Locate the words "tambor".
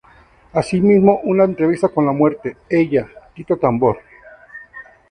3.57-3.99